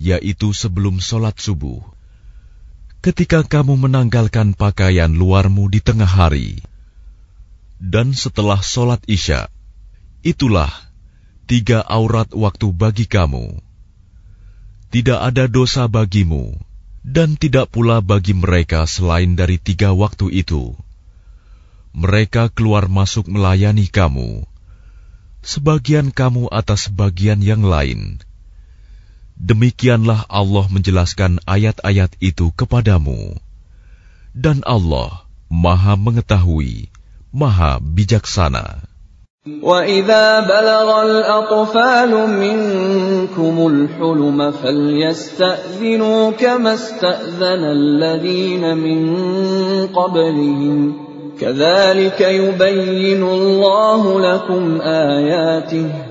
[0.00, 1.84] yaitu sebelum sholat subuh,
[3.04, 6.64] ketika kamu menanggalkan pakaian luarmu di tengah hari,
[7.76, 9.52] dan setelah sholat Isya,
[10.24, 10.72] itulah
[11.44, 13.60] tiga aurat waktu bagi kamu.
[14.88, 16.56] Tidak ada dosa bagimu,
[17.04, 20.76] dan tidak pula bagi mereka selain dari tiga waktu itu.
[21.92, 24.48] Mereka keluar masuk melayani kamu,
[25.44, 28.22] sebagian kamu atas sebagian yang lain.
[29.39, 33.35] Demikianlah Allah menjelaskan ayat-ayat itu kepadamu.
[34.31, 36.87] Dan Allah Maha Mengetahui,
[37.35, 38.95] Maha Bijaksana.
[39.45, 48.99] وَإِذَا بَلَغَ الْأَطْفَالُ مِنكُمُ الْحُلُمَ فَلْيَسْتَأْذِنُوا كَمَا اسْتَأْذَنَ الَّذِينَ مِن
[49.93, 50.93] قَبْلِهِمْ
[51.37, 56.08] كَذَلِكَ يُبَيِّنُ اللَّهُ لَكُمْ آيَاتِهِ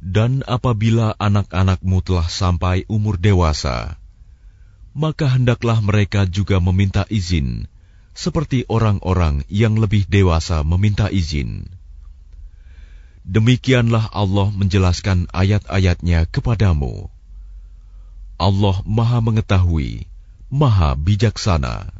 [0.00, 3.98] dan apabila anak-anakmu telah sampai umur dewasa,
[4.94, 7.66] maka hendaklah mereka juga meminta izin,
[8.14, 11.66] seperti orang-orang yang lebih dewasa meminta izin.
[13.26, 17.10] Demikianlah Allah menjelaskan ayat-ayatnya kepadamu.
[18.38, 20.06] Allah Maha Mengetahui,
[20.54, 21.99] Maha Bijaksana.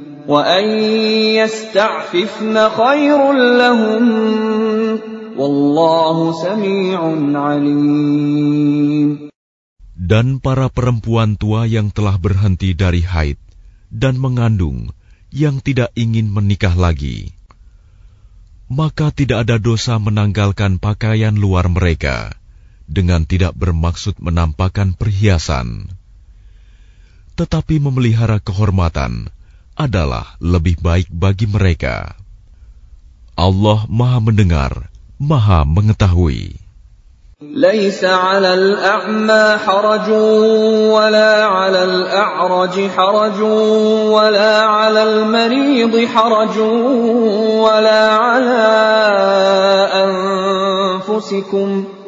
[0.30, 0.64] وأن
[1.38, 4.04] يستعففن خير لهم
[5.38, 7.00] والله سميع
[7.46, 9.30] عليم
[10.06, 13.42] Dan para perempuan tua yang telah berhenti dari haid
[13.90, 14.94] dan mengandung
[15.34, 17.34] yang tidak ingin menikah lagi
[18.66, 22.34] maka tidak ada dosa menanggalkan pakaian luar mereka
[22.90, 25.90] dengan tidak bermaksud menampakkan perhiasan.
[27.38, 29.30] Tetapi memelihara kehormatan
[29.80, 32.16] adalah lebih baik bagi mereka.
[33.36, 34.88] Allah Maha Mendengar,
[35.20, 36.66] Maha Mengetahui.
[37.36, 40.08] ليس على الأعمى حرج
[40.88, 43.40] ولا على الأعرج حرج
[44.08, 46.58] ولا على المريض حرج
[47.60, 48.66] ولا على
[51.04, 51.84] أنفسكم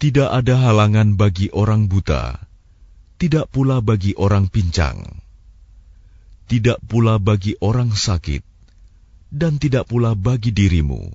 [0.00, 2.34] Tidak ada halangan bagi orang buta,
[3.20, 5.22] tidak pula bagi orang pincang,
[6.50, 8.42] tidak pula bagi orang sakit,
[9.30, 11.14] dan tidak pula bagi dirimu.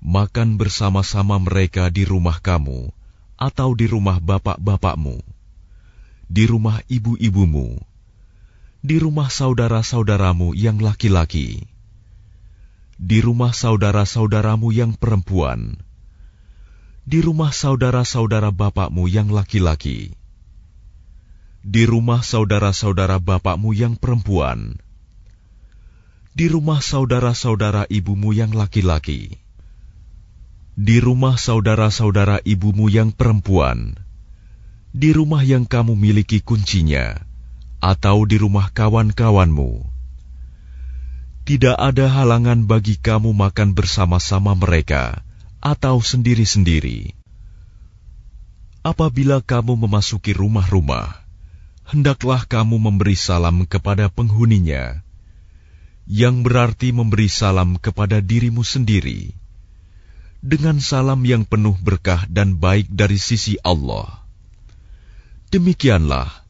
[0.00, 2.88] Makan bersama-sama mereka di rumah kamu
[3.36, 5.20] atau di rumah bapak-bapakmu,
[6.28, 7.93] di rumah ibu-ibumu
[8.84, 11.64] di rumah saudara-saudaramu yang laki-laki,
[13.00, 15.80] di rumah saudara-saudaramu yang perempuan,
[17.08, 20.12] di rumah saudara-saudara bapakmu yang laki-laki,
[21.64, 24.76] di rumah saudara-saudara bapakmu yang perempuan,
[26.36, 29.40] di rumah saudara-saudara ibumu yang laki-laki,
[30.76, 33.96] di rumah saudara-saudara ibumu yang perempuan,
[34.92, 37.32] di rumah yang kamu miliki kuncinya,
[37.84, 39.84] atau di rumah kawan-kawanmu.
[41.44, 45.20] Tidak ada halangan bagi kamu makan bersama-sama mereka
[45.60, 47.12] atau sendiri-sendiri.
[48.80, 51.12] Apabila kamu memasuki rumah-rumah,
[51.84, 55.04] hendaklah kamu memberi salam kepada penghuninya,
[56.08, 59.36] yang berarti memberi salam kepada dirimu sendiri,
[60.40, 64.24] dengan salam yang penuh berkah dan baik dari sisi Allah.
[65.48, 66.43] Demikianlah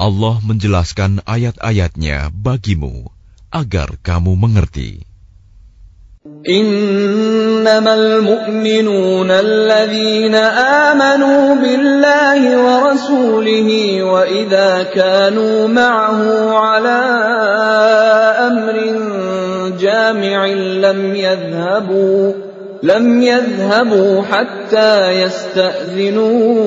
[0.00, 3.08] Allah menjelaskan ayat-ayatnya bagimu
[3.48, 5.06] agar kamu mengerti.
[6.46, 17.00] إنما المؤمنون الذين آمنوا بالله ورسوله وإذا كانوا معه على
[18.50, 18.76] أمر
[19.78, 20.46] جامع
[20.86, 22.32] لم يذهبوا
[22.82, 26.66] لم يذهبوا حتى يستأذنوه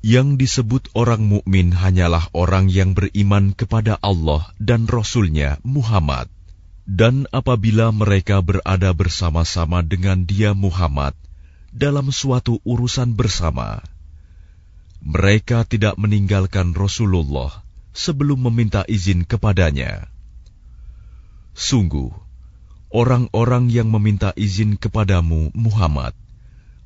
[0.00, 6.32] Yang disebut orang mukmin hanyalah orang yang beriman kepada Allah dan Rasul-Nya Muhammad.
[6.88, 11.12] Dan apabila mereka berada bersama-sama dengan dia Muhammad
[11.70, 13.84] dalam suatu urusan bersama,
[15.04, 20.08] mereka tidak meninggalkan Rasulullah sebelum meminta izin kepadanya.
[21.52, 22.08] Sungguh,
[22.88, 26.16] orang-orang yang meminta izin kepadamu Muhammad,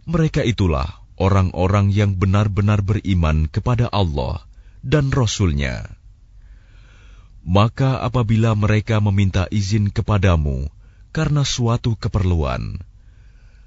[0.04, 4.42] mereka itulah orang-orang yang benar-benar beriman kepada Allah
[4.82, 5.94] dan Rasul-Nya.
[7.44, 10.72] Maka apabila mereka meminta izin kepadamu
[11.12, 12.80] karena suatu keperluan,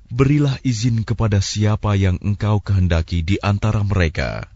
[0.10, 4.50] berilah izin kepada siapa yang engkau kehendaki di antara mereka.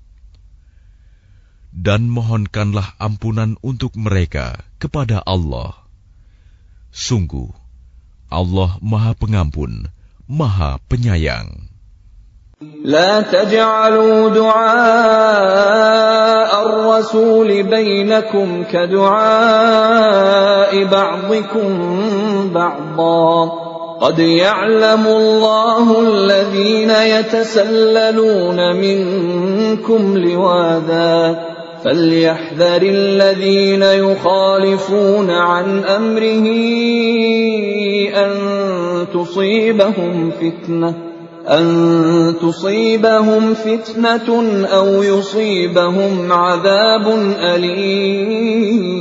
[1.72, 5.72] Dan mohonkanlah ampunan untuk mereka kepada Allah.
[6.92, 7.48] Sungguh,
[8.28, 9.88] Allah Maha Pengampun,
[10.28, 11.71] Maha Penyayang.
[12.84, 14.66] لا تجعلوا دعاء
[16.66, 19.24] الرسول بينكم كدعاء
[20.84, 21.80] بعضكم
[22.54, 23.52] بعضا.
[24.02, 31.40] قد يعلم الله الذين يتسللون منكم لواذا.
[31.84, 36.48] فليحذر الذين يخالفون عن أمره
[38.16, 38.32] أن
[39.14, 41.11] تصيبهم فتنة.
[41.47, 44.29] أن تصيبهم فتنة
[44.67, 47.07] أو يصيبهم عذاب
[47.55, 48.97] أليم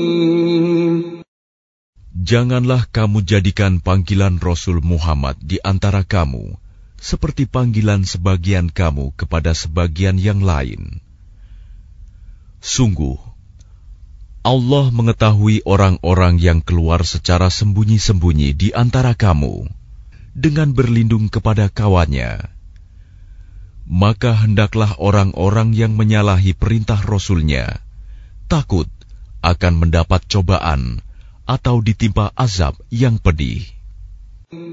[2.25, 6.57] Janganlah kamu jadikan panggilan Rasul Muhammad di antara kamu
[6.97, 11.05] seperti panggilan sebagian kamu kepada sebagian yang lain.
[12.65, 13.21] Sungguh,
[14.41, 19.69] Allah mengetahui orang-orang yang keluar secara sembunyi-sembunyi di antara kamu
[20.34, 22.50] dengan berlindung kepada kawannya.
[23.90, 27.82] Maka hendaklah orang-orang yang menyalahi perintah Rasulnya
[28.46, 28.86] takut
[29.42, 31.02] akan mendapat cobaan
[31.46, 33.66] atau ditimpa azab yang pedih.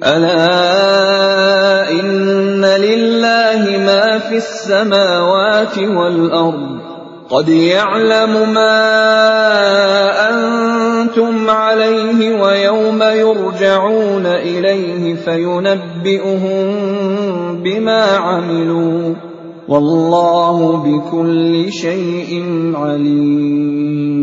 [0.01, 6.96] Ala inna lillahi ma fis samawati wal ardh
[7.32, 8.78] قد يعلم ما
[10.30, 16.64] أنتم عليه ويوم يرجعون إليه فينبئهم
[17.62, 19.14] بما عملوا
[19.68, 22.30] والله بكل شيء
[22.74, 24.22] عليم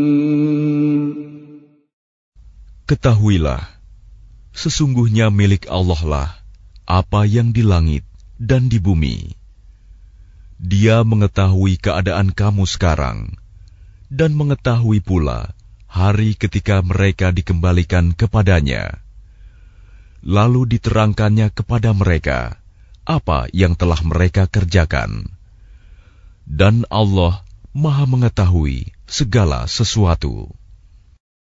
[2.89, 3.61] Ketahuilah,
[4.49, 6.29] sesungguhnya milik Allah lah
[6.89, 8.01] apa yang di langit
[8.41, 9.29] dan di bumi.
[10.64, 13.36] Dia mengetahui keadaan kamu sekarang
[14.08, 15.52] dan mengetahui pula
[15.84, 19.04] hari ketika mereka dikembalikan kepadanya.
[20.24, 22.64] Lalu diterangkannya kepada mereka
[23.04, 25.28] apa yang telah mereka kerjakan.
[26.48, 27.44] Dan Allah
[27.76, 30.48] Maha Mengetahui segala sesuatu.